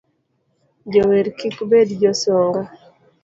Jower 0.91 1.27
kik 1.39 1.55
bed 1.69 1.89
josunga 2.01 2.61